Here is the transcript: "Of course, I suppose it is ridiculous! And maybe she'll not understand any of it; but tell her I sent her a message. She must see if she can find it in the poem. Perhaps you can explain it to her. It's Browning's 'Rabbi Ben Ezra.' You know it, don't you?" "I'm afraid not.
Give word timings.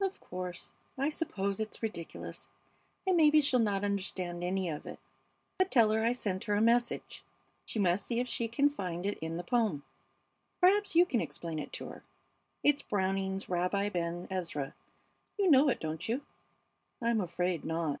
"Of 0.00 0.18
course, 0.18 0.72
I 0.98 1.08
suppose 1.08 1.60
it 1.60 1.72
is 1.72 1.84
ridiculous! 1.84 2.48
And 3.06 3.16
maybe 3.16 3.40
she'll 3.40 3.60
not 3.60 3.84
understand 3.84 4.42
any 4.42 4.68
of 4.68 4.86
it; 4.86 4.98
but 5.56 5.70
tell 5.70 5.92
her 5.92 6.02
I 6.02 6.12
sent 6.14 6.42
her 6.46 6.56
a 6.56 6.60
message. 6.60 7.22
She 7.64 7.78
must 7.78 8.04
see 8.04 8.18
if 8.18 8.26
she 8.26 8.48
can 8.48 8.68
find 8.68 9.06
it 9.06 9.16
in 9.20 9.36
the 9.36 9.44
poem. 9.44 9.84
Perhaps 10.60 10.96
you 10.96 11.06
can 11.06 11.20
explain 11.20 11.60
it 11.60 11.72
to 11.74 11.90
her. 11.90 12.02
It's 12.64 12.82
Browning's 12.82 13.48
'Rabbi 13.48 13.88
Ben 13.90 14.26
Ezra.' 14.32 14.74
You 15.38 15.48
know 15.48 15.68
it, 15.68 15.78
don't 15.78 16.08
you?" 16.08 16.22
"I'm 17.00 17.20
afraid 17.20 17.64
not. 17.64 18.00